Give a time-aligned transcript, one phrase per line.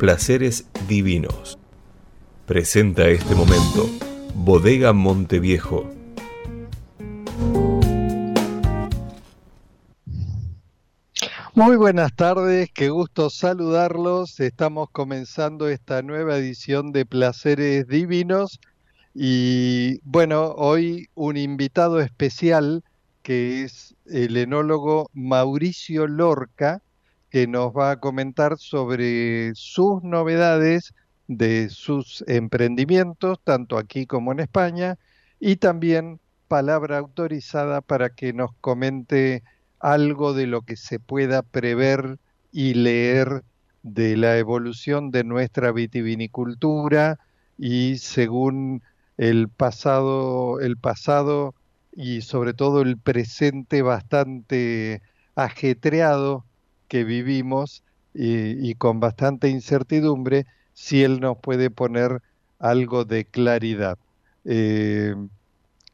[0.00, 1.58] Placeres Divinos.
[2.46, 3.86] Presenta este momento,
[4.34, 5.90] Bodega Monteviejo.
[11.54, 14.40] Muy buenas tardes, qué gusto saludarlos.
[14.40, 18.58] Estamos comenzando esta nueva edición de Placeres Divinos
[19.14, 22.84] y bueno, hoy un invitado especial
[23.20, 26.80] que es el enólogo Mauricio Lorca,
[27.30, 30.94] que nos va a comentar sobre sus novedades
[31.28, 34.98] de sus emprendimientos, tanto aquí como en España,
[35.38, 39.44] y también palabra autorizada para que nos comente
[39.78, 42.18] algo de lo que se pueda prever
[42.52, 43.44] y leer
[43.82, 47.18] de la evolución de nuestra vitivinicultura
[47.56, 48.82] y según
[49.16, 51.54] el pasado, el pasado
[51.92, 55.02] y sobre todo el presente bastante
[55.34, 56.44] ajetreado
[56.90, 62.20] que vivimos y, con bastante incertidumbre, si Él nos puede poner
[62.58, 63.96] algo de claridad.
[64.44, 65.14] Eh,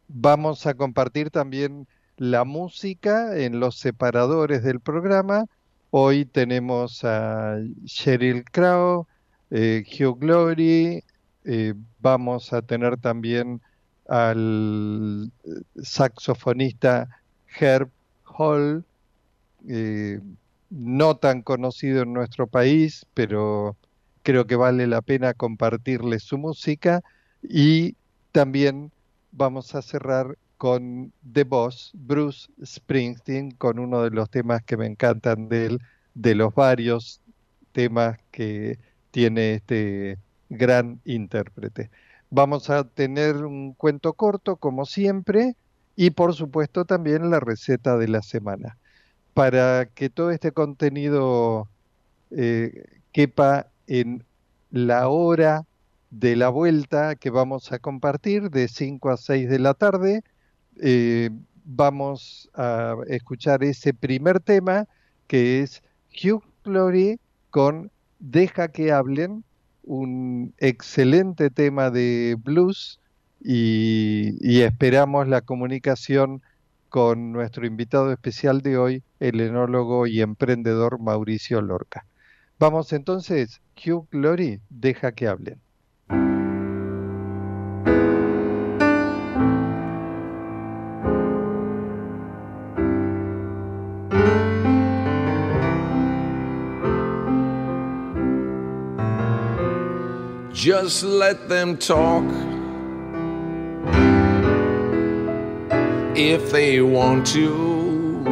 [0.09, 1.87] vamos a compartir también
[2.17, 5.45] la música en los separadores del programa.
[5.91, 9.07] Hoy tenemos a Sheryl Crow,
[9.51, 11.05] eh, Hugh Glory,
[11.45, 13.61] eh, vamos a tener también
[14.09, 15.31] al
[15.83, 17.21] saxofonista
[17.61, 17.91] Herb
[18.25, 18.83] Hall,
[20.71, 23.77] no tan conocido en nuestro país, pero
[24.23, 27.03] creo que vale la pena compartirle su música
[27.43, 27.95] y
[28.33, 28.91] también
[29.33, 34.87] vamos a cerrar con The Boss, Bruce Springsteen, con uno de los temas que me
[34.87, 35.81] encantan de él,
[36.15, 37.21] de los varios
[37.73, 38.79] temas que
[39.11, 40.19] tiene este
[40.49, 41.91] gran intérprete.
[42.31, 45.55] Vamos a tener un cuento corto, como siempre,
[45.95, 48.77] y por supuesto también la receta de la semana
[49.37, 51.69] para que todo este contenido
[52.31, 54.25] eh, quepa en
[54.71, 55.67] la hora
[56.11, 60.23] de la vuelta que vamos a compartir de 5 a 6 de la tarde.
[60.81, 61.29] Eh,
[61.67, 64.87] vamos a escuchar ese primer tema
[65.27, 65.83] que es
[66.15, 67.21] Hugh Glory
[67.51, 69.45] con Deja que hablen,
[69.85, 73.01] un excelente tema de blues
[73.43, 76.41] y esperamos la comunicación
[76.97, 82.07] con nuestro invitado especial de hoy, el enólogo y emprendedor Mauricio Lorca.
[82.59, 85.61] Vamos entonces, Hugh Glory, deja que hablen.
[100.55, 102.25] Just let them talk.
[106.17, 108.25] If they want to.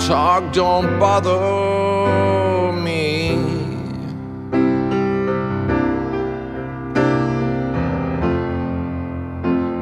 [0.00, 3.36] Talk don't bother me.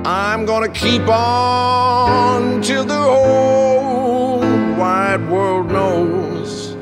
[0.04, 4.40] I'm gonna keep on till the whole
[4.76, 6.74] wide world knows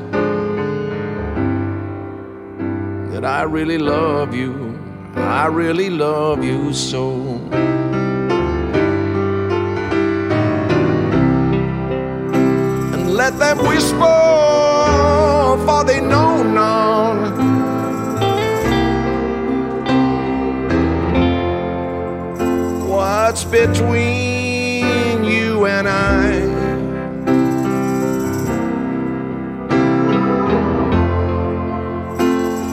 [3.11, 4.68] that I really love you.
[5.21, 7.11] I really love you so.
[12.93, 13.97] And let them whisper,
[15.65, 17.19] for they know none.
[22.87, 26.59] What's between you and I?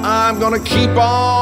[0.08, 1.35] I'm gonna keep on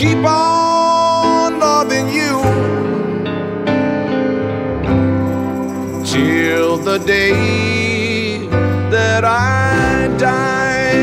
[0.00, 2.40] keep on loving you
[6.02, 8.46] till the day
[8.88, 10.94] that I die.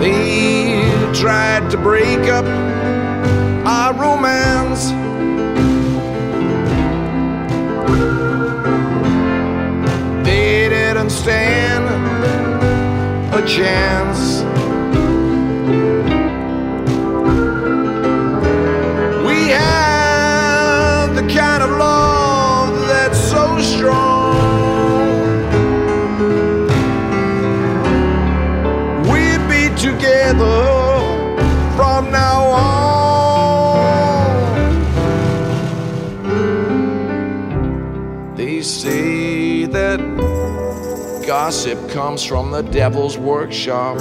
[0.00, 2.46] They tried to break up
[3.66, 4.86] our romance.
[10.24, 11.84] They didn't stand
[13.34, 14.29] a chance.
[41.50, 43.98] Gossip comes from the devil's workshop.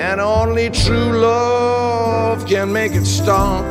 [0.00, 3.66] And only true love can make it stop.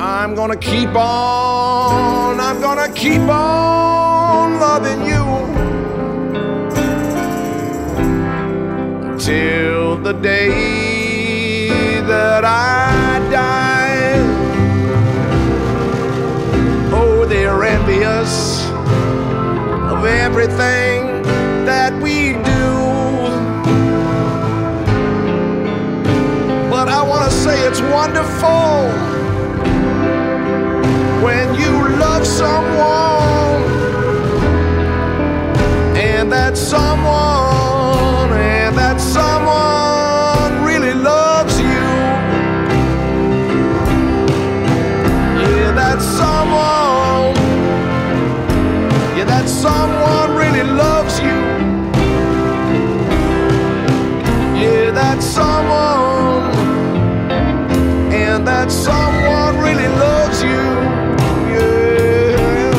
[0.00, 5.24] I'm gonna keep on, I'm gonna keep on loving you
[9.18, 10.91] till the day
[12.32, 14.16] that I die.
[16.90, 18.64] Oh, they're envious
[19.92, 20.98] of everything
[21.66, 22.68] that we do.
[26.70, 28.72] But I want to say it's wonderful
[31.26, 33.62] when you love someone
[36.08, 37.41] and that someone
[49.62, 51.38] someone really loves you.
[54.60, 56.50] Yeah that someone
[58.12, 60.64] and that someone really loves you.
[61.54, 62.74] Yeah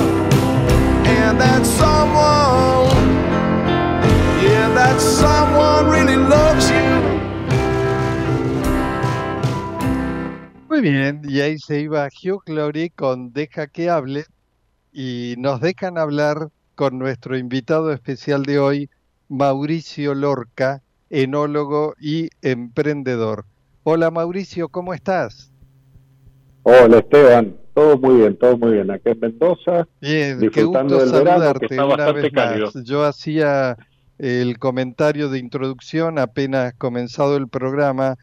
[1.07, 2.91] and that someone
[4.43, 6.91] yeah that someone really loves you.
[10.67, 14.25] Muy bien, y ahí se iba Hugh Glory con Deja que hable
[14.91, 18.89] y nos dejan hablar con nuestro invitado especial de hoy,
[19.29, 23.45] Mauricio Lorca, enólogo y emprendedor.
[23.83, 25.51] Hola Mauricio, ¿cómo estás?
[26.63, 28.89] Hola Esteban, todo muy bien, todo muy bien.
[28.91, 32.71] Aquí en Mendoza, Bien, qué gusto del saludarte una vez cálido.
[32.73, 32.83] más.
[32.85, 33.77] Yo hacía
[34.17, 38.17] el comentario de introducción apenas comenzado el programa,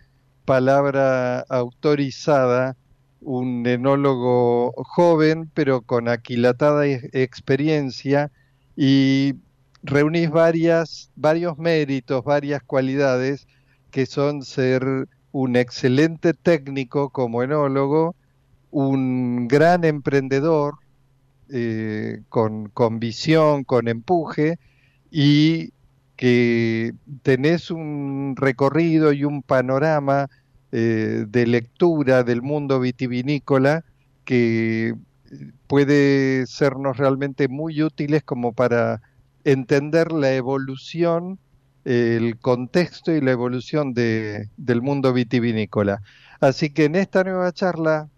[0.45, 2.77] palabra autorizada,
[3.21, 8.31] un enólogo joven pero con aquilatada e- experiencia
[8.83, 9.35] y
[9.83, 13.47] reunís varias, varios méritos, varias cualidades
[13.91, 18.15] que son ser un excelente técnico como enólogo,
[18.71, 20.77] un gran emprendedor,
[21.51, 24.59] eh, con, con visión, con empuje,
[25.11, 25.75] y
[26.17, 30.31] que tenés un recorrido y un panorama
[30.73, 33.85] eh, de lectura del mundo vitivinícola
[34.25, 34.95] que
[35.67, 39.01] puede sernos realmente muy útiles como para
[39.45, 41.39] entender la evolución,
[41.85, 46.03] el contexto y la evolución de- del mundo vitivinícola.
[46.41, 48.09] Así que en esta nueva charla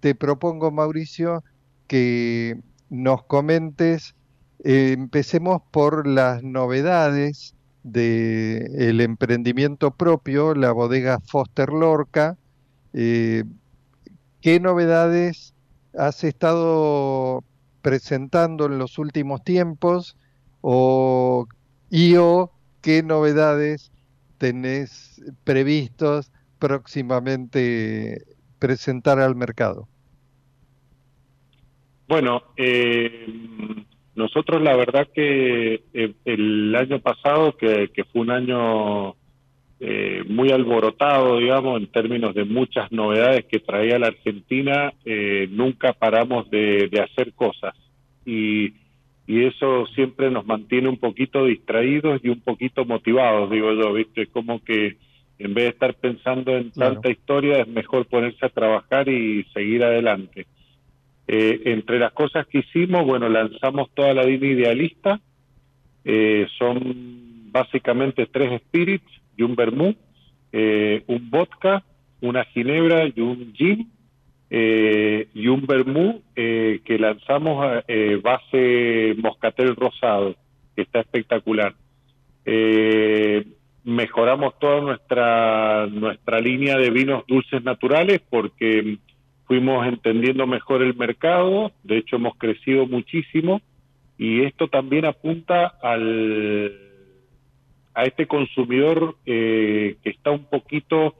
[0.00, 1.44] te propongo, Mauricio,
[1.86, 2.60] que
[2.90, 4.14] nos comentes,
[4.60, 12.36] empecemos por las novedades del emprendimiento propio, la bodega Foster Lorca.
[12.92, 13.44] Eh,
[14.40, 15.54] ¿Qué novedades
[15.98, 17.44] has estado
[17.82, 20.16] presentando en los últimos tiempos?
[20.60, 21.46] O,
[21.90, 22.50] y o
[22.82, 23.92] qué novedades
[24.38, 28.22] tenés previstos próximamente
[28.58, 29.88] presentar al mercado?
[32.08, 33.26] Bueno, eh,
[34.14, 39.16] nosotros la verdad que eh, el año pasado, que, que fue un año
[39.80, 45.92] eh, muy alborotado, digamos, en términos de muchas novedades que traía la Argentina, eh, nunca
[45.92, 47.74] paramos de, de hacer cosas.
[48.24, 48.72] Y,
[49.26, 54.26] y eso siempre nos mantiene un poquito distraídos y un poquito motivados, digo yo, ¿viste?
[54.28, 54.96] Como que
[55.38, 56.94] en vez de estar pensando en Claro.
[56.94, 60.46] tanta historia, es mejor ponerse a trabajar y seguir adelante.
[61.28, 65.20] Eh, entre las cosas que hicimos, bueno, lanzamos toda la línea idealista.
[66.04, 69.04] Eh, son básicamente tres spirits
[69.36, 69.94] y un vermú,
[70.52, 71.84] eh, un vodka,
[72.20, 73.90] una ginebra y un gin,
[74.48, 80.36] eh, y un vermú eh, que lanzamos eh, base moscatel rosado,
[80.74, 81.74] que está espectacular.
[82.44, 83.44] Eh,
[83.84, 88.98] mejoramos toda nuestra nuestra línea de vinos dulces naturales porque
[89.46, 93.60] fuimos entendiendo mejor el mercado, de hecho hemos crecido muchísimo
[94.18, 96.72] y esto también apunta al
[97.96, 101.14] a este consumidor eh, que está un poquito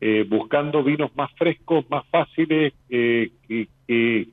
[0.00, 4.28] eh, buscando vinos más frescos, más fáciles, eh, que,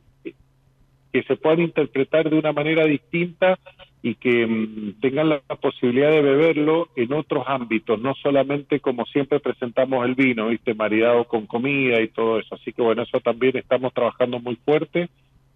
[1.27, 3.57] se puedan interpretar de una manera distinta
[4.03, 9.39] y que mm, tengan la posibilidad de beberlo en otros ámbitos, no solamente como siempre
[9.39, 12.53] presentamos el vino, viste, maridado con comida y todo eso.
[12.53, 15.09] Así que bueno, eso también estamos trabajando muy fuerte.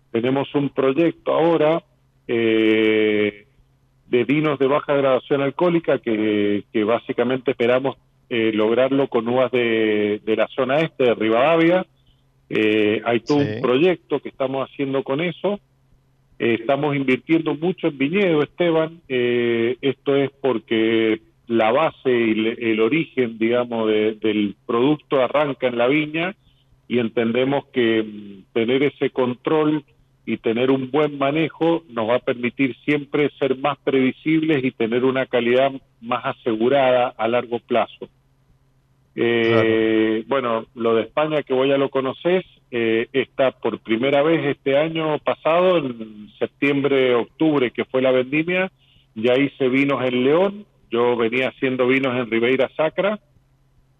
[0.09, 1.83] Tenemos un proyecto ahora
[2.27, 3.45] eh,
[4.11, 7.95] de vinos de baja graduación alcohólica que, que básicamente esperamos
[8.29, 11.85] eh, lograrlo con uvas de, de, la zona este, de Rivadavia.
[12.49, 15.61] Eh, hay todo un proyecto que estamos haciendo con eso.
[16.39, 18.99] Eh, estamos invirtiendo mucho en viñedo, Esteban.
[19.07, 26.35] esto es porque la base y el origen, digamos, del producto arranca en la viña
[26.89, 29.85] y entendemos que mm, tener ese control
[30.25, 35.03] y tener un buen manejo nos va a permitir siempre ser más previsibles y tener
[35.03, 38.07] una calidad más asegurada a largo plazo.
[39.15, 44.45] Eh, Bueno, lo de España que voy a lo conoces, eh, está por primera vez
[44.45, 48.71] este año pasado, en septiembre, octubre, que fue la vendimia,
[49.15, 53.19] ya hice vinos en León, yo venía haciendo vinos en Ribeira Sacra,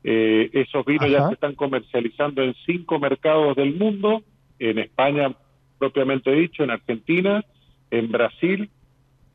[0.03, 4.23] eh, esos vinos ya se están comercializando en cinco mercados del mundo,
[4.59, 5.35] en España
[5.81, 7.43] propiamente dicho, en Argentina,
[7.89, 8.69] en Brasil,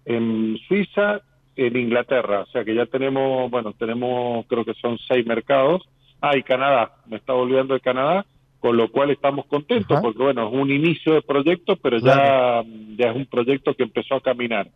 [0.04, 1.22] en Suiza,
[1.56, 2.42] en Inglaterra.
[2.42, 5.82] O sea que ya tenemos, bueno, tenemos creo que son seis mercados.
[6.20, 8.24] Ah, y Canadá, me está olvidando de Canadá,
[8.60, 12.62] con lo cual estamos contentos porque, bueno, es un inicio de proyecto, pero ya,
[12.96, 14.68] ya es un proyecto que empezó a caminar.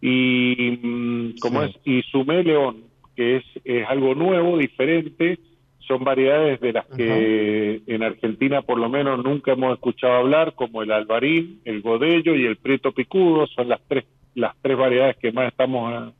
[0.00, 2.78] Y mm, como es, y Sumé León,
[3.14, 5.38] que es, es algo nuevo, diferente,
[5.86, 10.82] son variedades de las que en Argentina por lo menos nunca hemos escuchado hablar, como
[10.82, 15.32] el albarín, el godello y el prieto picudo, son las tres, las tres variedades que
[15.32, 16.12] más estamos ah,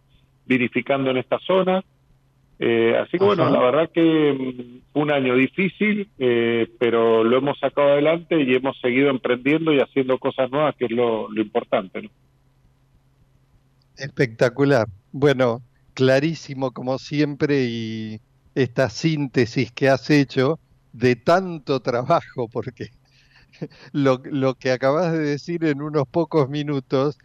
[0.46, 1.84] vinificando en esta zona.
[2.58, 7.58] Eh, así que bueno, la verdad que mm, un año difícil, eh, pero lo hemos
[7.58, 12.02] sacado adelante y hemos seguido emprendiendo y haciendo cosas nuevas, que es lo, lo importante.
[12.02, 12.10] ¿no?
[13.96, 14.86] Espectacular.
[15.12, 15.60] Bueno,
[15.94, 18.20] clarísimo como siempre y
[18.56, 20.58] esta síntesis que has hecho
[20.92, 22.90] de tanto trabajo, porque
[23.92, 27.18] lo, que acabas de decir en unos pocos minutos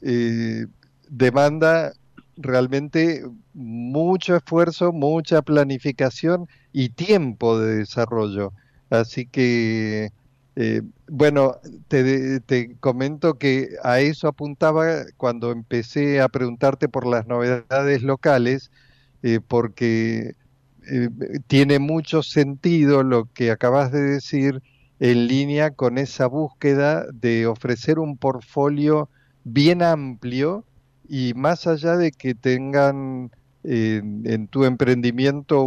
[0.00, 0.66] eh,
[1.08, 1.92] demanda
[2.36, 8.52] realmente mucho esfuerzo, mucha planificación y tiempo de desarrollo.
[8.88, 10.12] Así que,
[10.54, 11.56] eh, bueno,
[11.88, 18.70] te, te, comento que a eso apuntaba cuando empecé a preguntarte por las novedades locales,
[19.24, 20.36] eh, porque
[20.90, 21.08] eh,
[21.46, 24.62] tiene mucho sentido lo que acabas de decir
[25.00, 29.10] en línea con esa búsqueda de ofrecer un portfolio
[29.44, 30.64] bien amplio
[31.08, 33.30] y más allá de que tengan
[33.68, 35.64] en tu emprendimiento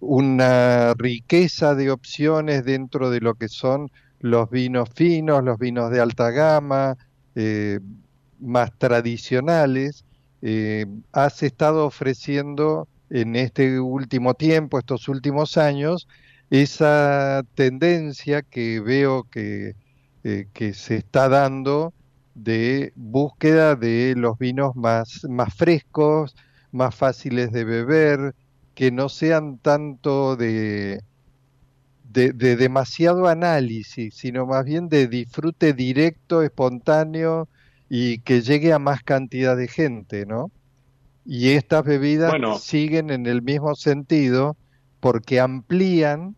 [0.00, 3.90] una riqueza de opciones dentro de lo que son
[4.20, 6.96] los vinos finos, los vinos de alta gama,
[7.34, 7.78] eh,
[8.40, 10.04] más tradicionales,
[10.40, 16.08] eh, has estado ofreciendo en este último tiempo, estos últimos años,
[16.50, 19.76] esa tendencia que veo que,
[20.24, 21.94] eh, que se está dando
[22.34, 26.34] de búsqueda de los vinos más, más frescos,
[26.72, 28.34] más fáciles de beber,
[28.74, 31.00] que no sean tanto de,
[32.02, 37.48] demasiado análisis, sino más bien de disfrute directo, espontáneo
[37.88, 40.50] y que llegue a más cantidad de gente, ¿no?
[41.24, 44.56] Y estas bebidas siguen en el mismo sentido
[45.00, 46.36] porque amplían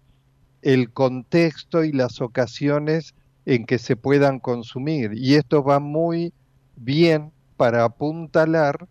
[0.63, 3.15] el contexto y las ocasiones
[3.47, 5.13] en que se puedan consumir.
[5.15, 6.33] Y esto va muy
[6.77, 8.89] bien para apuntalar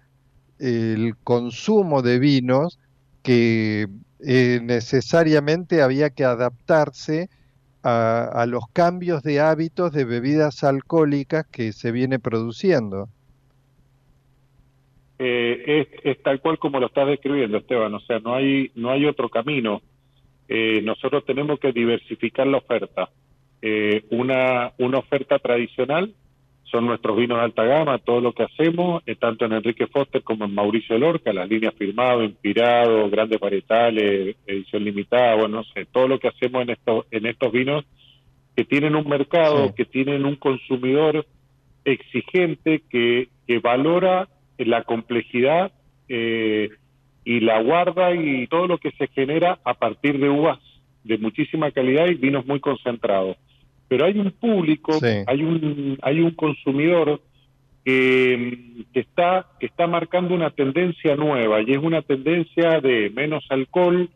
[0.60, 2.80] el consumo de vinos
[3.22, 3.88] que
[4.20, 7.30] eh, necesariamente había que adaptarse
[7.84, 13.10] a, a, los cambios de hábitos de bebidas alcohólicas que se viene produciendo
[15.17, 17.93] eh, es, tal cual como lo estás describiendo, Esteban.
[17.93, 19.81] O sea, no hay, no hay otro camino.
[20.48, 23.10] Eh, nosotros tenemos que diversificar la oferta.
[23.62, 26.13] Eh, una, una oferta tradicional
[26.65, 30.24] son nuestros vinos de alta gama, todo lo que hacemos, eh, tanto en Enrique Foster
[30.24, 35.86] como en Mauricio Lorca, las líneas firmado, inspirado, grandes varietales, edición limitada, bueno, no sé,
[35.86, 37.86] todo lo que hacemos en estos, en estos vinos
[38.55, 41.25] que tienen un mercado, que tienen un consumidor
[41.84, 44.27] exigente que, que valora
[44.58, 45.72] la complejidad
[46.08, 46.70] eh,
[47.24, 50.60] y la guarda y todo lo que se genera a partir de uvas
[51.04, 53.38] de muchísima calidad y vinos muy concentrados.
[53.88, 54.98] Pero hay un público,
[55.28, 57.22] hay un hay un consumidor
[57.84, 64.10] que, está que está marcando una tendencia nueva y es una tendencia de menos alcohol,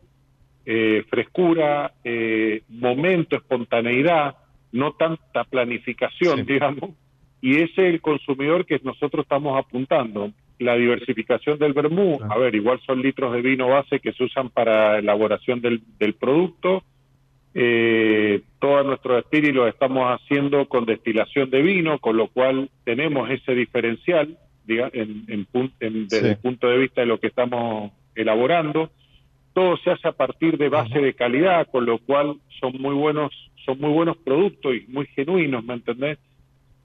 [0.66, 4.34] eh, frescura, eh, momento, espontaneidad,
[4.72, 6.90] no tanta planificación, digamos,
[7.40, 10.32] y ese es el consumidor que nosotros estamos apuntando.
[10.58, 14.50] La diversificación del vermú, a ver, igual son litros de vino base que se usan
[14.50, 16.82] para elaboración del, del producto.
[17.54, 23.30] Eh, todos nuestros espíritus los estamos haciendo con destilación de vino, con lo cual tenemos
[23.30, 24.36] ese diferencial
[24.70, 25.26] diga, en,
[26.08, 28.90] desde el punto de vista de lo que estamos elaborando.
[29.52, 33.32] Todo se hace a partir de base de calidad, con lo cual son muy buenos,
[33.64, 36.18] son muy buenos productos y muy genuinos, ¿me entendés?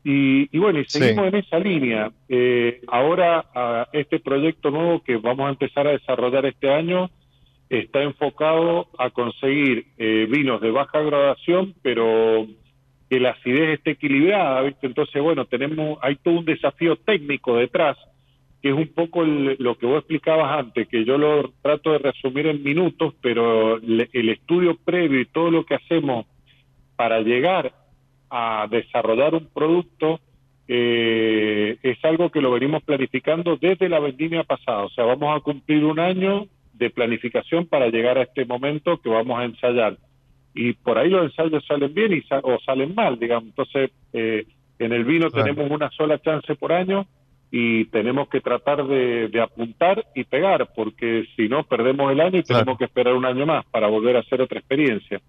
[0.08, 2.12] Y, bueno, y seguimos en esa línea.
[2.30, 7.10] Eh, ahora, este proyecto nuevo que vamos a empezar a desarrollar este año
[7.72, 12.46] está enfocado a conseguir eh, vinos de baja graduación, pero
[13.10, 14.86] que la acidez esté equilibrada, ¿viste?
[14.86, 17.98] Entonces, bueno, tenemos, hay todo un desafío técnico detrás,
[18.62, 22.46] que es un poco lo que vos explicabas antes, que yo lo trato de resumir
[22.46, 26.28] en minutos, pero el estudio previo y todo lo que hacemos
[26.96, 27.74] para llegar
[28.38, 30.20] a desarrollar un producto
[30.68, 34.84] eh, es algo que lo venimos planificando desde la vendimia pasada.
[34.84, 39.10] O sea, vamos a cumplir un año de planificación para llegar a este momento que
[39.10, 39.98] vamos a ensayar.
[40.54, 43.46] Y por ahí los ensayos salen bien y o salen mal, digamos.
[43.46, 44.46] Entonces, eh,
[44.80, 47.06] en el vino tenemos una sola chance por año
[47.52, 52.44] y tenemos que tratar de, apuntar y pegar, porque si no, perdemos el año y
[52.44, 55.22] tenemos que esperar un año más para volver a hacer otra experiencia.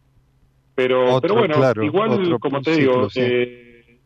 [0.76, 3.98] Pero, pero bueno, igual, como te digo, eh,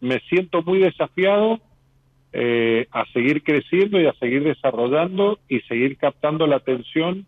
[0.00, 1.60] me siento muy desafiado
[2.32, 7.26] eh, a seguir creciendo y a seguir desarrollando y seguir captando la atención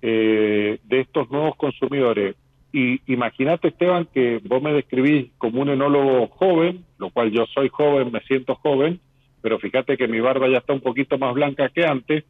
[0.00, 2.36] eh, de estos nuevos consumidores.
[2.72, 7.68] Y imagínate, Esteban, que vos me describís como un enólogo joven, lo cual yo soy
[7.68, 8.98] joven, me siento joven,
[9.42, 12.24] pero fíjate que mi barba ya está un poquito más blanca que antes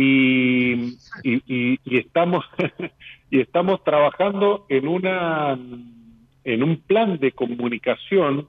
[0.00, 2.44] y, y, y estamos
[3.32, 5.58] y estamos trabajando en una
[6.44, 8.46] en un plan de comunicación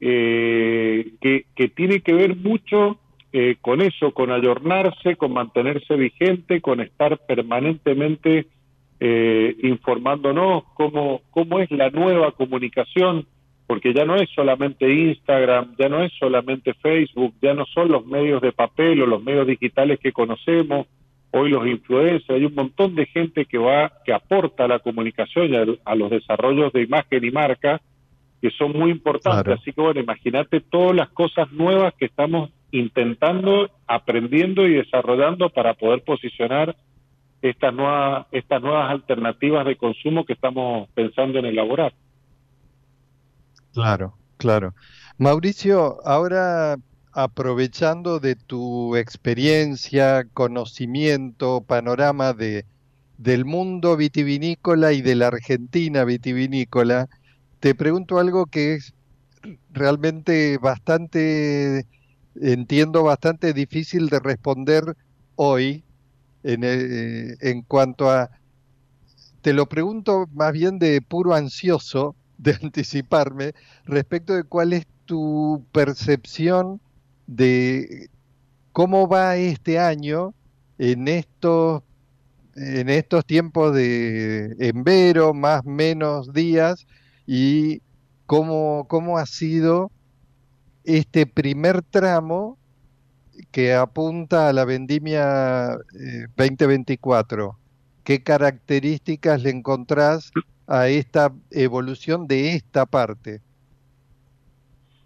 [0.00, 2.98] eh, que, que, tiene que ver mucho
[3.32, 8.48] eh, con eso, con ayornarse, con mantenerse vigente, con estar permanentemente
[8.98, 13.26] eh, informándonos cómo, cómo es la nueva comunicación,
[13.70, 18.04] porque ya no es solamente Instagram, ya no es solamente Facebook, ya no son los
[18.04, 20.88] medios de papel o los medios digitales que conocemos,
[21.30, 25.54] hoy los influencers, hay un montón de gente que va, que aporta a la comunicación
[25.54, 27.80] y a los desarrollos de imagen y marca,
[28.42, 29.60] que son muy importantes.
[29.60, 35.74] Así que bueno, imagínate todas las cosas nuevas que estamos intentando, aprendiendo y desarrollando para
[35.74, 36.74] poder posicionar
[37.40, 41.92] estas nuevas, estas nuevas alternativas de consumo que estamos pensando en elaborar.
[43.72, 44.74] Claro, claro.
[45.16, 46.76] Mauricio, ahora
[47.12, 52.64] aprovechando de tu experiencia, conocimiento, panorama de,
[53.16, 57.06] del mundo vitivinícola y de la Argentina vitivinícola,
[57.60, 58.92] te pregunto algo que es
[59.70, 61.84] realmente bastante,
[62.36, 64.84] entiendo, bastante difícil de responder
[65.36, 65.84] hoy
[66.44, 68.30] en, eh, en cuanto a,
[69.40, 75.64] te lo pregunto más bien de puro ansioso de anticiparme respecto de cuál es tu
[75.72, 76.80] percepción
[77.26, 78.08] de
[78.72, 80.34] cómo va este año
[80.78, 81.82] en estos
[82.56, 86.86] en estos tiempos de envero, más menos días,
[87.26, 87.80] y
[88.26, 89.90] cómo, cómo ha sido
[90.84, 92.58] este primer tramo
[93.50, 95.78] que apunta a la vendimia
[96.36, 97.46] 2024.
[97.46, 100.32] Eh, ¿Qué características le encontrás
[100.70, 103.40] a esta evolución de esta parte?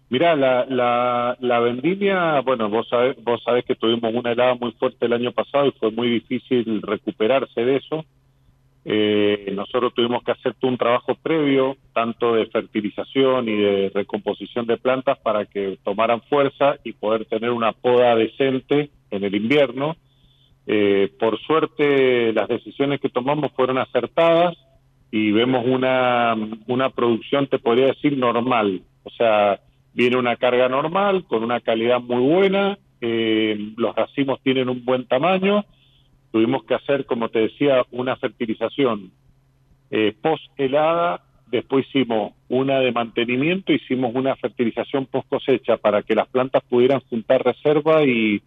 [0.09, 5.07] Mira, la, la, vendimia, bueno, vos sabés, vos sabés que tuvimos una helada muy fuerte
[5.07, 8.05] el año pasado y fue muy difícil recuperarse de eso.
[8.85, 14.67] Eh, nosotros tuvimos que hacer todo un trabajo previo, tanto de fertilización y de recomposición
[14.67, 19.95] de plantas para que tomaran fuerza y poder tener una poda decente en el invierno.
[20.67, 24.55] Eh, por suerte, las decisiones que tomamos fueron acertadas
[25.11, 26.35] y vemos una,
[26.67, 28.81] una producción, te podría decir, normal.
[29.03, 29.59] O sea,
[29.93, 35.05] viene una carga normal, con una calidad muy buena, eh, los racimos tienen un buen
[35.05, 35.65] tamaño
[36.35, 39.09] tuvimos que hacer, como te decía, una fertilización
[39.89, 46.13] eh, post helada, después hicimos una de mantenimiento, hicimos una fertilización post cosecha para que
[46.13, 48.43] las plantas pudieran juntar reserva y,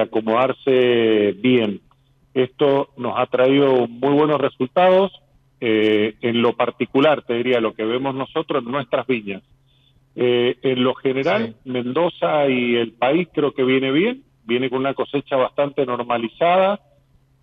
[0.00, 1.82] acomodarse bien.
[2.32, 5.12] Esto nos ha traído muy buenos resultados.
[5.60, 9.42] Eh, en lo particular, te diría, lo que vemos nosotros en nuestras viñas.
[10.16, 14.94] Eh, en lo general, Mendoza y el país creo que viene bien, viene con una
[14.94, 16.80] cosecha bastante normalizada,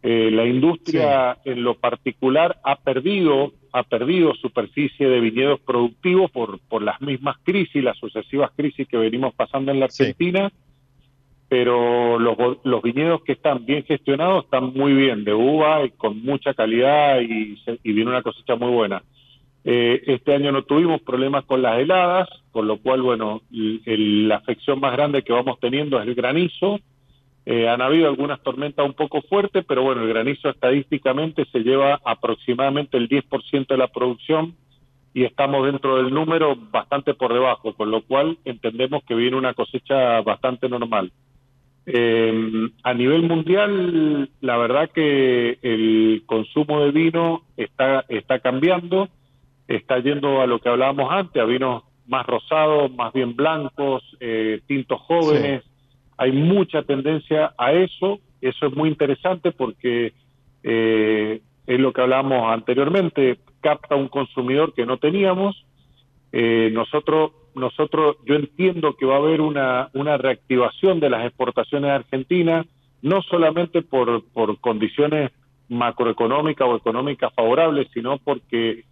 [0.03, 6.59] eh, la industria en lo particular ha perdido, ha perdido superficie de viñedos productivos por,
[6.59, 10.51] por las mismas crisis, las sucesivas crisis que venimos pasando en la Argentina,
[11.49, 16.21] pero los, los viñedos que están bien gestionados están muy bien, de uva y con
[16.23, 19.03] mucha calidad y, y viene una cosecha muy buena.
[19.63, 24.79] Eh, este año no tuvimos problemas con las heladas, con lo cual, bueno, la afección
[24.79, 26.79] más grande que vamos teniendo es el granizo,
[27.49, 31.97] Eh, han habido algunas tormentas un poco fuertes, pero bueno, el granizo estadísticamente se lleva
[32.03, 34.53] aproximadamente el 10% de la producción
[35.13, 39.53] y estamos dentro del número bastante por debajo, con lo cual entendemos que viene una
[39.53, 41.13] cosecha bastante normal.
[41.89, 49.07] Eh, a nivel mundial, la verdad que el consumo de vino está, está cambiando,
[49.69, 54.59] está yendo a lo que hablábamos antes, a vinos más rosados, más bien blancos, eh,
[54.67, 55.63] tintos jóvenes.
[56.17, 58.19] Hay mucha tendencia a eso.
[58.41, 60.13] Eso es muy interesante porque
[60.63, 65.65] eh, es lo que hablábamos anteriormente, capta un consumidor que no teníamos.
[66.33, 71.89] Eh, nosotros nosotros, yo entiendo que va a haber una, una reactivación de las exportaciones
[71.89, 72.65] de Argentina,
[73.01, 75.31] no solamente por, por condiciones
[75.69, 78.83] macroeconómicas o económicas favorables, sino porque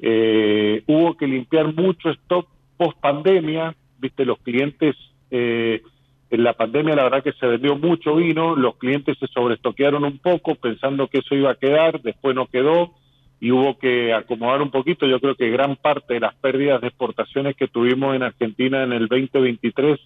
[0.00, 4.96] eh, hubo que limpiar mucho stock post pandemia, viste, los clientes,
[5.30, 5.82] eh,
[6.30, 10.18] en la pandemia la verdad que se vendió mucho vino, los clientes se sobrestoquearon un
[10.18, 12.94] poco pensando que eso iba a quedar, después no quedó,
[13.42, 15.04] y hubo que acomodar un poquito.
[15.04, 18.92] Yo creo que gran parte de las pérdidas de exportaciones que tuvimos en Argentina en
[18.92, 19.98] el 2023,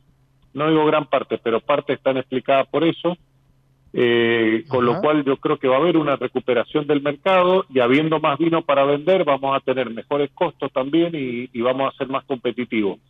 [0.55, 3.18] no digo gran parte, pero parte están explicadas por eso,
[3.92, 7.81] eh, con lo cual yo creo que va a haber una recuperación del mercado y
[7.81, 11.99] habiendo más vino para vender vamos a tener mejores costos también y, y vamos a
[11.99, 13.01] ser más competitivos.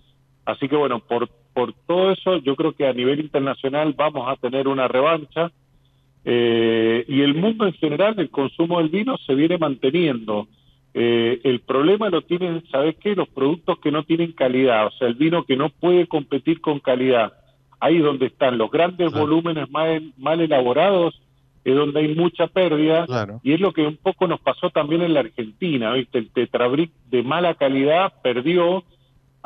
[0.45, 4.35] Así que bueno, por, por todo eso yo creo que a nivel internacional vamos a
[4.35, 5.53] tener una revancha
[6.29, 10.49] eh, y el mundo en general, el consumo del vino se viene manteniendo.
[10.93, 13.15] Eh, el problema lo tienen, ¿sabes qué?
[13.15, 16.81] Los productos que no tienen calidad, o sea, el vino que no puede competir con
[16.81, 17.35] calidad.
[17.79, 21.21] Ahí donde están los grandes volúmenes mal, mal elaborados,
[21.65, 23.07] es donde hay mucha pérdida.
[23.45, 26.19] Y es lo que un poco nos pasó también en la Argentina, ¿viste?
[26.19, 28.83] El tetrabric de mala calidad perdió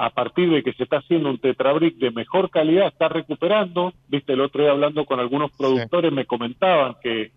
[0.01, 3.93] a partir de que se está haciendo un tetrabric de mejor calidad, está recuperando.
[4.09, 7.33] Viste, el otro día hablando con algunos productores me comentaban que,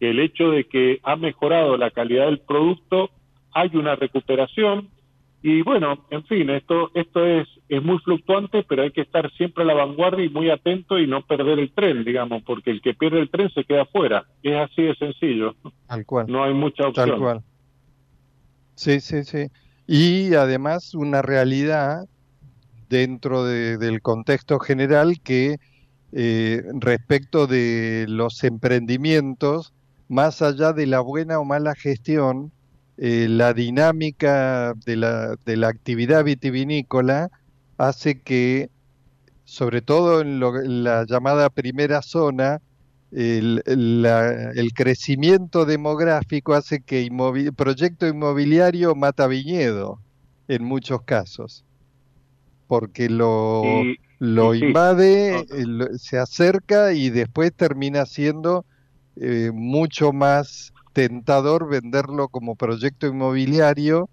[0.00, 3.10] el hecho de que ha mejorado la calidad del producto,
[3.52, 4.88] hay una recuperación.
[5.44, 9.62] Y bueno, en fin, esto, esto es, es muy fluctuante, pero hay que estar siempre
[9.62, 12.94] a la vanguardia y muy atento y no perder el tren, digamos, porque el que
[12.94, 14.24] pierde el tren se queda fuera.
[14.42, 15.54] Es así de sencillo.
[15.86, 16.26] Tal cual.
[16.28, 17.10] No hay mucha opción.
[17.10, 17.42] Tal cual.
[18.74, 19.46] Sí, sí, sí
[19.88, 22.06] y además una realidad
[22.90, 25.56] dentro del contexto general que
[26.12, 29.72] eh, respecto de los emprendimientos,
[30.08, 32.52] más allá de la buena o mala gestión,
[32.98, 37.30] eh, la dinámica de la, de la actividad vitivinícola
[37.78, 38.70] hace que,
[39.44, 42.60] sobre todo en, en la llamada primera zona,
[43.12, 49.98] el, el, crecimiento demográfico hace que el proyecto inmobiliario mata viñedo
[50.46, 51.64] en muchos casos,
[52.66, 53.62] porque lo,
[54.18, 55.46] lo invade,
[55.96, 58.66] se acerca y después termina siendo
[59.16, 64.08] eh, mucho más tentador venderlo como proyecto inmobiliario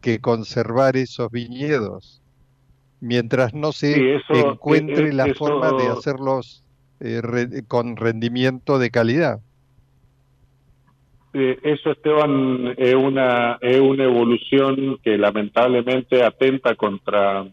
[0.00, 2.20] que conservar esos viñedos,
[3.00, 6.64] mientras no se encuentre la forma de hacerlos
[7.00, 9.40] eh, con rendimiento de calidad.
[11.32, 17.46] Eh, eso, Esteban, es una, es una evolución que lamentablemente atenta contra,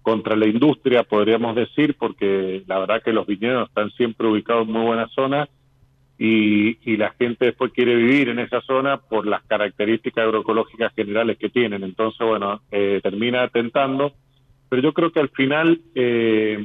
[0.00, 4.72] contra la industria, podríamos decir, porque la verdad que los viñedos están siempre ubicados en
[4.72, 5.46] muy buena zona
[6.18, 11.36] y, y la gente después quiere vivir en esa zona por las características agroecológicas generales
[11.36, 11.84] que tienen.
[11.84, 14.14] Entonces, bueno, eh, termina atentando,
[14.70, 16.64] pero yo creo que al final eh,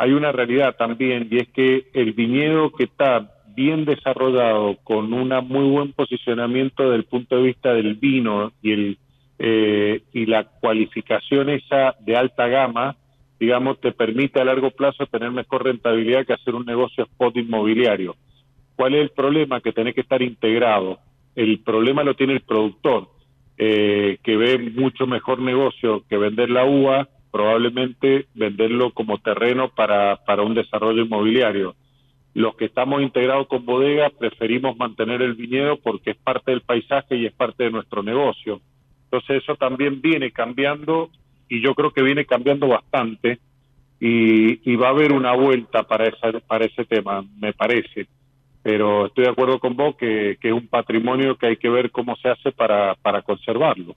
[0.00, 5.28] hay una realidad también y es que el viñedo que está bien desarrollado con un
[5.46, 8.98] muy buen posicionamiento desde el punto de vista del vino y el
[9.38, 12.96] eh, y la cualificación esa de alta gama
[13.38, 18.16] digamos te permite a largo plazo tener mejor rentabilidad que hacer un negocio spot inmobiliario
[18.76, 19.60] ¿cuál es el problema?
[19.60, 20.98] que tiene que estar integrado
[21.36, 23.08] el problema lo tiene el productor
[23.58, 30.16] eh, que ve mucho mejor negocio que vender la uva probablemente venderlo como terreno para,
[30.24, 31.74] para un desarrollo inmobiliario.
[32.34, 37.16] Los que estamos integrados con bodega preferimos mantener el viñedo porque es parte del paisaje
[37.16, 38.60] y es parte de nuestro negocio.
[39.04, 41.10] Entonces eso también viene cambiando
[41.48, 43.40] y yo creo que viene cambiando bastante
[43.98, 48.06] y, y va a haber una vuelta para, esa, para ese tema, me parece.
[48.62, 51.90] Pero estoy de acuerdo con vos que, que es un patrimonio que hay que ver
[51.90, 53.96] cómo se hace para, para conservarlo.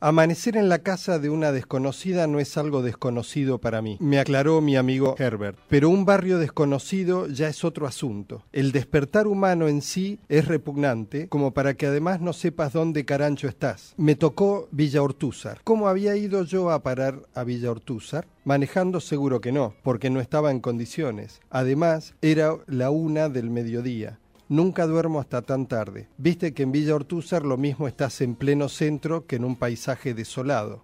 [0.00, 4.60] Amanecer en la casa de una desconocida no es algo desconocido para mí, me aclaró
[4.60, 5.58] mi amigo Herbert.
[5.68, 8.44] Pero un barrio desconocido ya es otro asunto.
[8.52, 13.48] El despertar humano en sí es repugnante, como para que además no sepas dónde carancho
[13.48, 13.94] estás.
[13.96, 15.62] Me tocó Villa Ortúzar.
[15.64, 18.28] ¿Cómo había ido yo a parar a Villa Ortúzar?
[18.44, 21.40] Manejando seguro que no, porque no estaba en condiciones.
[21.50, 24.20] Además, era la una del mediodía.
[24.48, 26.08] Nunca duermo hasta tan tarde.
[26.16, 30.14] Viste que en Villa Ortúzar lo mismo estás en pleno centro que en un paisaje
[30.14, 30.82] desolado.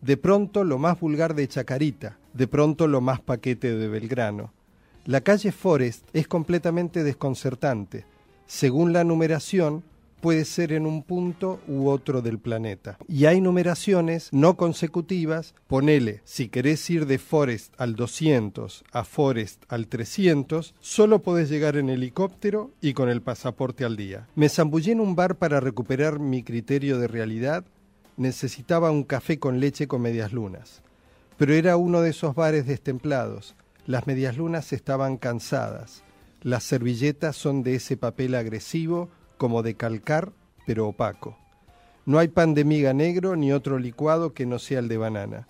[0.00, 4.52] De pronto lo más vulgar de Chacarita, de pronto lo más paquete de Belgrano.
[5.04, 8.04] La calle Forest es completamente desconcertante.
[8.46, 9.82] Según la numeración,
[10.22, 12.96] puede ser en un punto u otro del planeta.
[13.08, 19.64] Y hay numeraciones no consecutivas, ponele, si querés ir de Forest al 200 a Forest
[19.68, 24.28] al 300, solo podés llegar en helicóptero y con el pasaporte al día.
[24.36, 27.64] Me zambullé en un bar para recuperar mi criterio de realidad,
[28.16, 30.82] necesitaba un café con leche con medias lunas.
[31.36, 33.56] Pero era uno de esos bares destemplados,
[33.86, 36.04] las medias lunas estaban cansadas,
[36.42, 39.10] las servilletas son de ese papel agresivo,
[39.42, 40.30] como de calcar,
[40.66, 41.36] pero opaco.
[42.06, 45.48] No hay pan de miga negro ni otro licuado que no sea el de banana.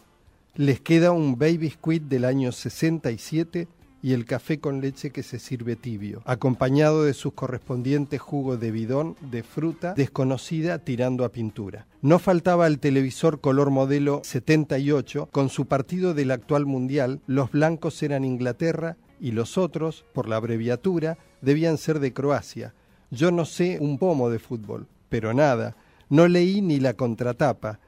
[0.54, 3.68] Les queda un baby squid del año 67
[4.02, 8.70] y el café con leche que se sirve tibio, acompañado de sus correspondientes jugos de
[8.70, 11.86] bidón de fruta desconocida tirando a pintura.
[12.00, 18.02] No faltaba el televisor color modelo 78 con su partido del actual mundial, los blancos
[18.02, 22.72] eran Inglaterra y los otros, por la abreviatura, debían ser de Croacia,
[23.12, 25.76] yo no sé un pomo de fútbol, pero nada.
[26.08, 27.78] No leí ni la contratapa.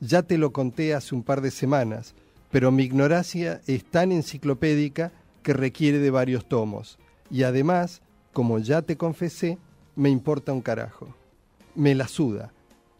[0.00, 2.14] Ya te lo conté hace un par de semanas,
[2.50, 5.10] pero mi ignorancia es tan enciclopédica
[5.42, 6.98] que requiere de varios tomos.
[7.30, 8.02] Y además,
[8.34, 9.56] como ya te confesé,
[9.96, 11.08] me importa un carajo.
[11.74, 12.52] Me la suda.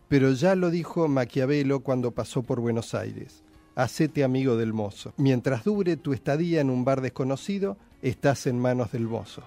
[0.09, 3.43] Pero ya lo dijo Maquiavelo cuando pasó por Buenos Aires.
[3.75, 5.13] Hacete amigo del mozo.
[5.19, 9.43] Mientras dure tu estadía en un bar desconocido, estás en manos del mozo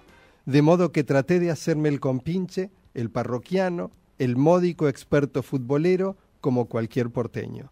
[0.48, 6.70] de modo que traté de hacerme el compinche, el parroquiano, el módico experto futbolero, como
[6.70, 7.70] cualquier porteño.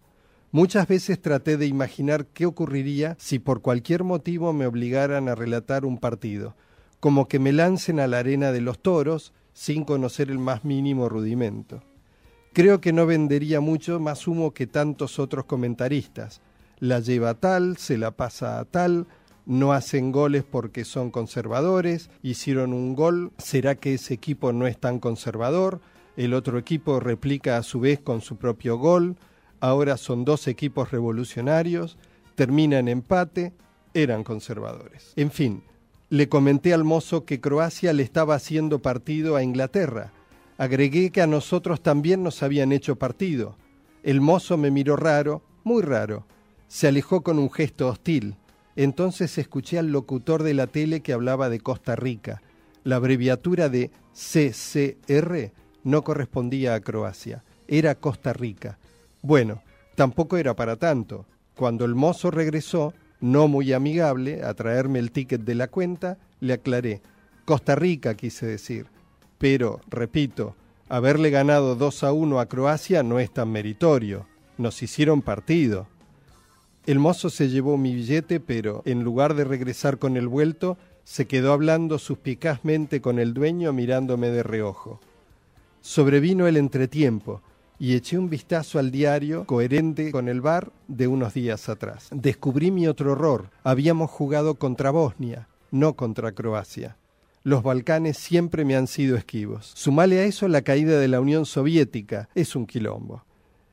[0.53, 5.87] Muchas veces traté de imaginar qué ocurriría si por cualquier motivo me obligaran a relatar
[5.87, 6.55] un partido,
[7.01, 11.09] como que me lancen a la arena de los toros sin conocer el más mínimo
[11.09, 11.83] rudimento.
[12.53, 16.43] Creo que no vendería mucho más humo que tantos otros comentaristas.
[16.79, 19.07] La lleva tal, se la pasa a tal,
[19.47, 24.79] no hacen goles porque son conservadores, hicieron un gol, ¿será que ese equipo no es
[24.79, 25.81] tan conservador?
[26.17, 29.17] El otro equipo replica a su vez con su propio gol,
[29.61, 31.97] ahora son dos equipos revolucionarios,
[32.35, 33.53] termina en empate,
[33.95, 35.13] eran conservadores.
[35.17, 35.63] En fin,
[36.11, 40.13] le comenté al mozo que Croacia le estaba haciendo partido a Inglaterra.
[40.59, 43.57] Agregué que a nosotros también nos habían hecho partido.
[44.03, 46.27] El mozo me miró raro, muy raro.
[46.69, 48.37] Se alejó con un gesto hostil.
[48.77, 52.43] Entonces escuché al locutor de la tele que hablaba de Costa Rica.
[52.85, 55.53] La abreviatura de CCR
[55.83, 58.79] no correspondía a Croacia, era Costa Rica.
[59.23, 59.63] Bueno,
[59.95, 61.27] tampoco era para tanto.
[61.55, 66.53] Cuando el mozo regresó, no muy amigable, a traerme el ticket de la cuenta, le
[66.53, 67.01] aclaré.
[67.45, 68.87] Costa Rica quise decir.
[69.39, 70.55] Pero, repito,
[70.89, 74.27] haberle ganado 2 a 1 a Croacia no es tan meritorio.
[74.59, 75.89] Nos hicieron partido.
[76.87, 81.27] El mozo se llevó mi billete, pero en lugar de regresar con el vuelto, se
[81.27, 85.01] quedó hablando suspicazmente con el dueño mirándome de reojo.
[85.81, 87.43] Sobrevino el entretiempo
[87.81, 92.09] y eché un vistazo al diario coherente con el bar de unos días atrás.
[92.13, 93.51] Descubrí mi otro horror.
[93.65, 96.97] Habíamos jugado contra Bosnia, no contra Croacia.
[97.43, 99.73] Los Balcanes siempre me han sido esquivos.
[99.75, 102.29] Sumale a eso la caída de la Unión Soviética.
[102.37, 103.25] Es un quilombo.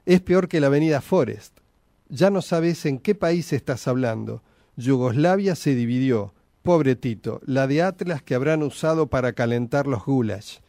[0.07, 1.62] Es peor que la avenida Forest
[2.09, 4.43] ya no sabes en qué país estás hablando.
[4.75, 6.33] Yugoslavia se dividió.
[6.61, 10.61] Pobre Tito, la de Atlas que habrán usado para calentar los gulags.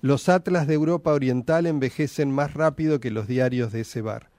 [0.00, 4.30] Los Atlas de Europa Oriental envejecen más rápido que los diarios de ese bar.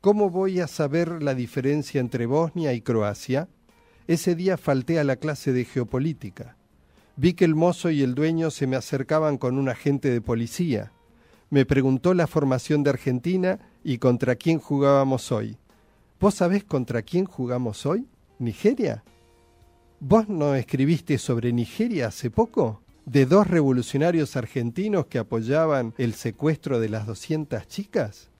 [0.00, 3.48] ¿Cómo voy a saber la diferencia entre Bosnia y Croacia?
[4.06, 6.56] Ese día falté a la clase de geopolítica.
[7.16, 10.92] Vi que el mozo y el dueño se me acercaban con un agente de policía.
[11.50, 15.58] Me preguntó la formación de Argentina y contra quién jugábamos hoy.
[16.20, 18.08] ¿Vos sabés contra quién jugamos hoy?
[18.40, 19.04] ¿Nigeria?
[20.00, 22.82] ¿Vos no escribiste sobre Nigeria hace poco?
[23.06, 28.30] ¿De dos revolucionarios argentinos que apoyaban el secuestro de las 200 chicas?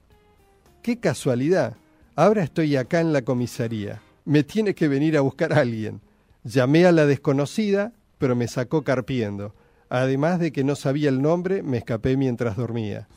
[0.81, 1.77] ¡Qué casualidad!
[2.17, 4.01] Ahora estoy acá en la comisaría.
[4.25, 6.01] Me tiene que venir a buscar alguien.
[6.43, 9.55] Llamé a la desconocida, pero me sacó carpiendo.
[9.87, 13.07] Además de que no sabía el nombre, me escapé mientras dormía.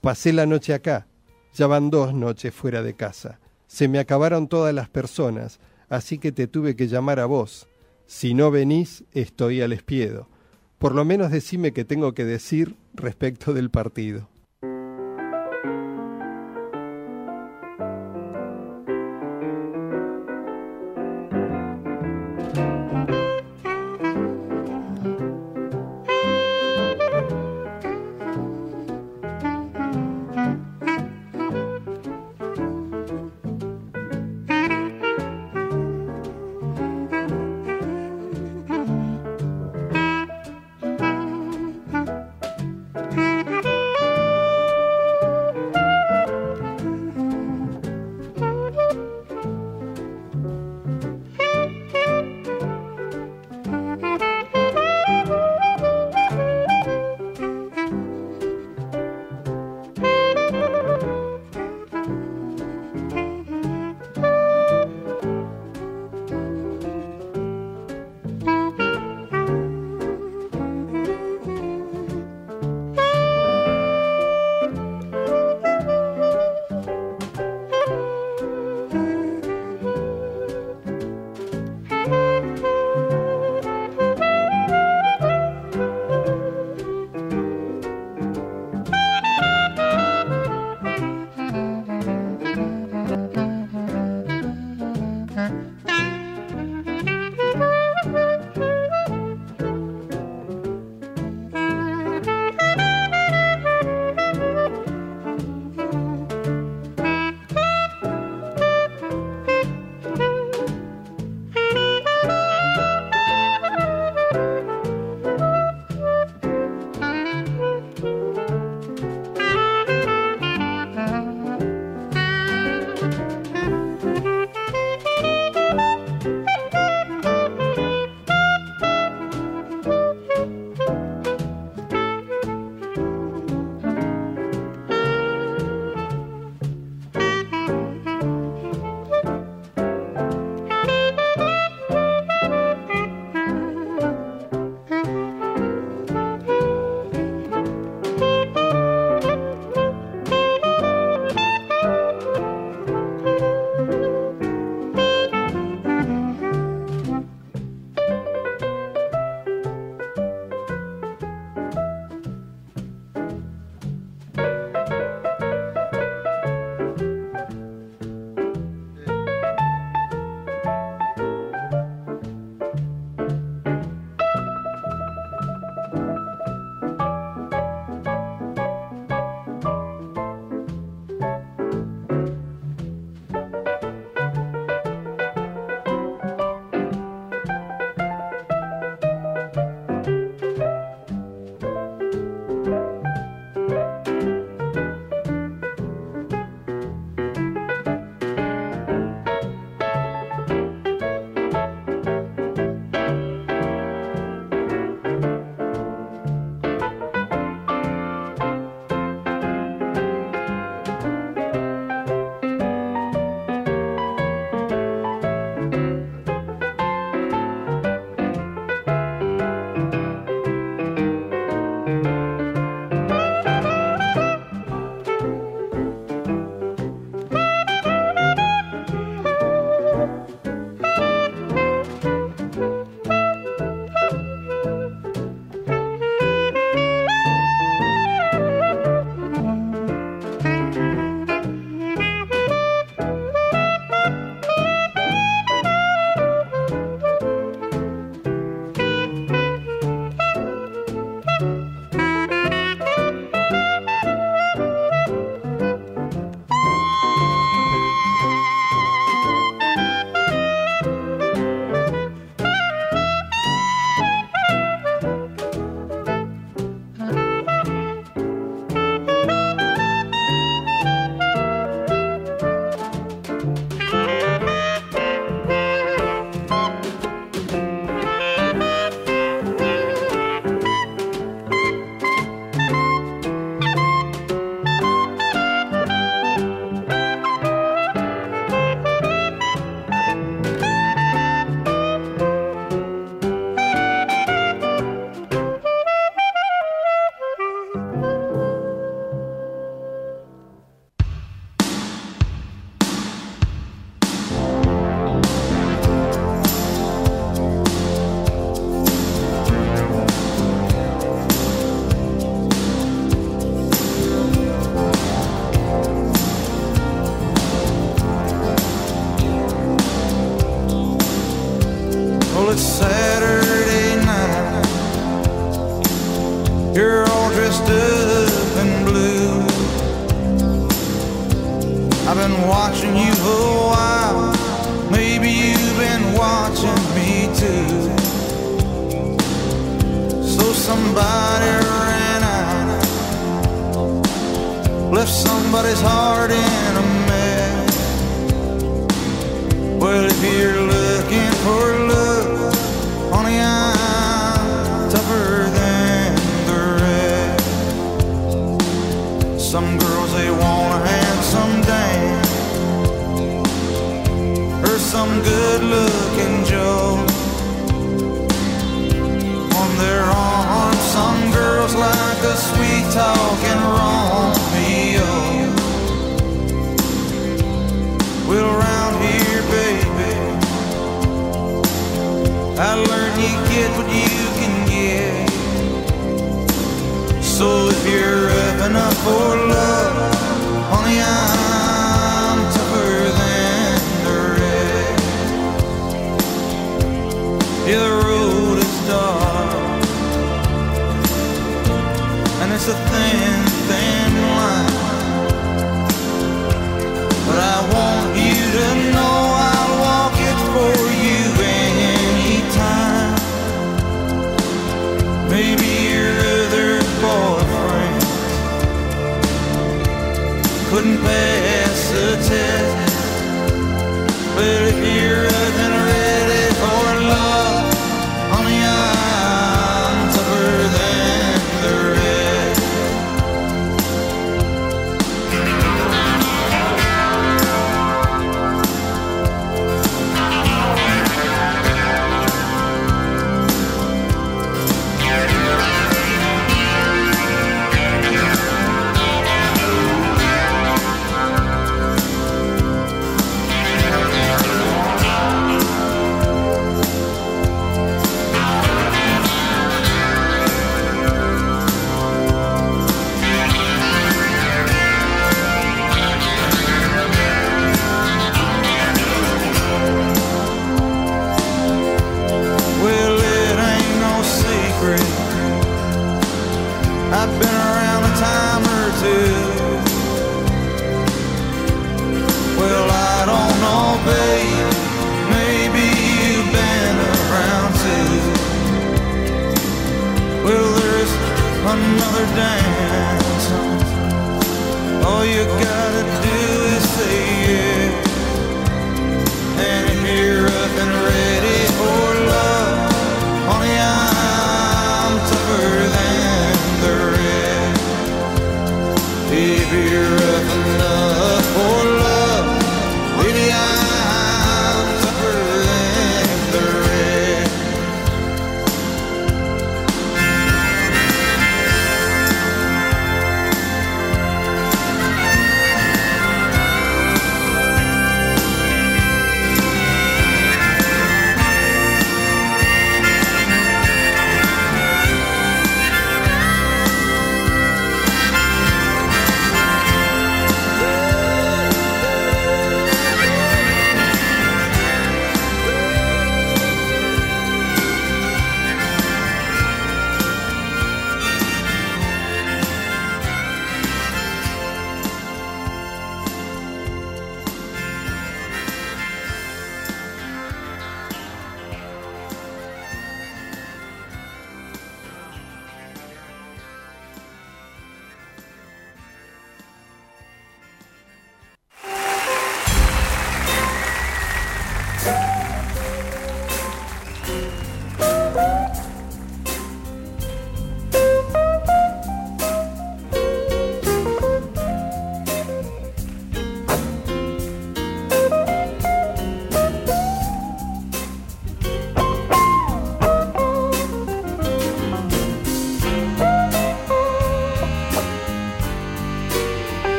[0.00, 1.08] Pasé la noche acá.
[1.54, 3.40] Ya van dos noches fuera de casa.
[3.66, 7.68] Se me acabaron todas las personas, así que te tuve que llamar a vos.
[8.06, 10.28] Si no venís, estoy al espiedo.
[10.78, 14.28] Por lo menos decime qué tengo que decir respecto del partido.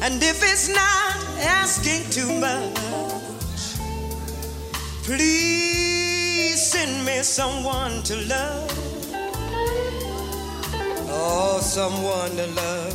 [0.00, 3.76] And if it's not asking too much,
[5.02, 8.70] please send me someone to love.
[11.10, 12.94] Oh, someone to love.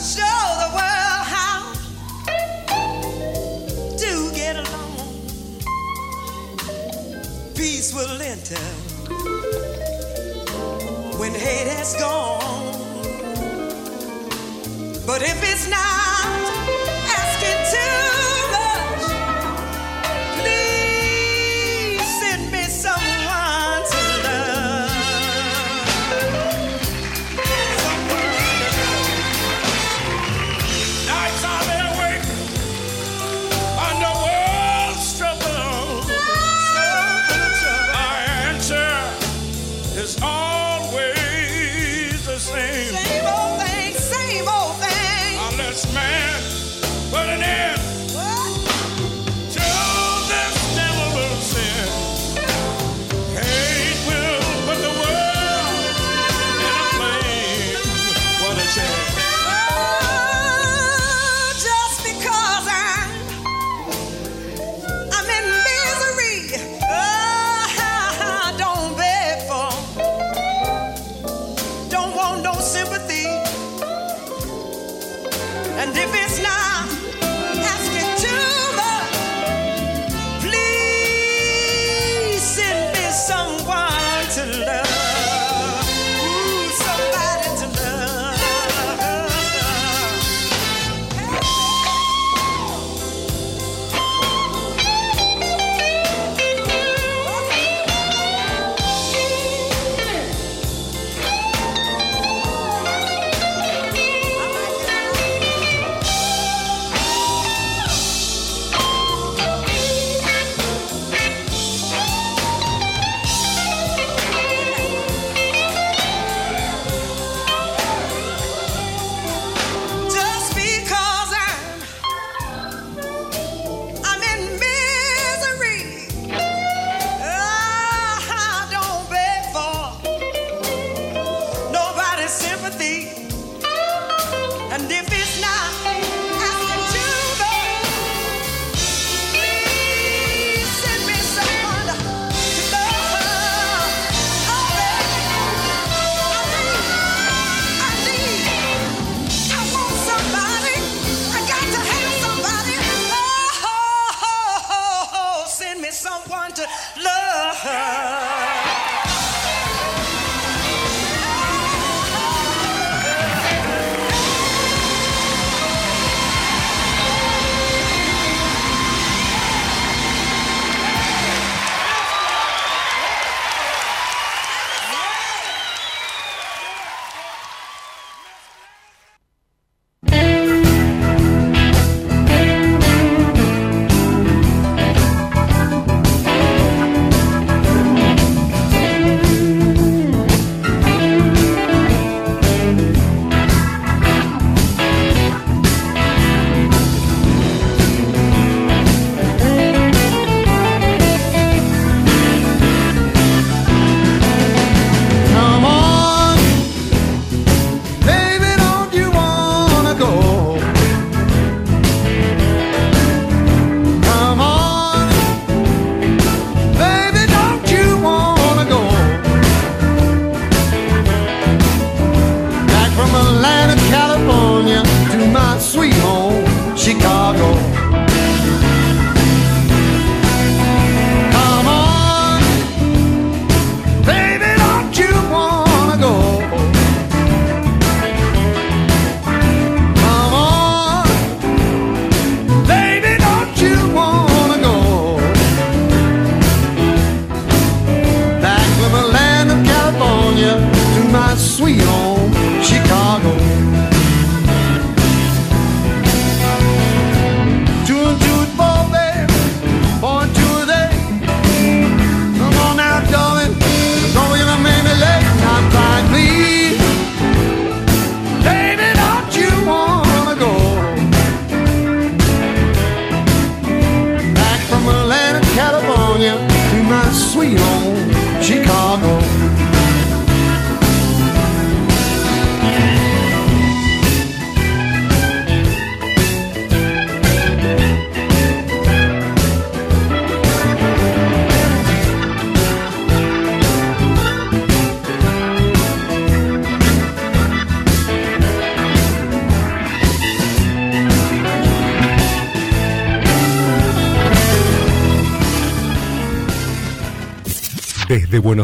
[0.00, 1.74] Show the world how
[3.98, 4.96] to get along.
[7.54, 8.64] Peace will enter
[11.18, 12.63] when hate has gone.
[15.06, 16.03] But if it's not